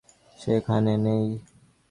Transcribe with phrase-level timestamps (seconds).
[0.39, 1.25] সে এখানে নেই।